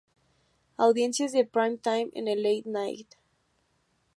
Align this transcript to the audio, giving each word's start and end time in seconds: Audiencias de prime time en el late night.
Audiencias 0.79 1.31
de 1.31 1.45
prime 1.45 1.77
time 1.77 2.09
en 2.15 2.27
el 2.27 2.41
late 2.41 2.63
night. 2.67 3.13